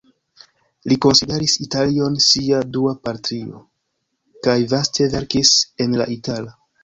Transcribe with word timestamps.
Li 0.91 0.95
konsideris 1.05 1.57
Italion 1.65 2.15
sia 2.29 2.61
dua 2.77 2.93
patrio 3.09 3.61
kaj 4.47 4.57
vaste 4.75 5.09
verkis 5.17 5.53
en 5.87 5.95
la 6.03 6.09
itala. 6.19 6.57